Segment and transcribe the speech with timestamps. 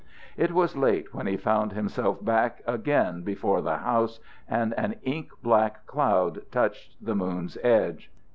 [0.35, 5.29] It was late when he found himself back again before the house, and an ink
[5.43, 8.09] black cloud touched the moon's edge.